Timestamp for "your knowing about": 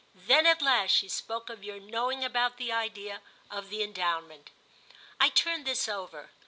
1.63-2.57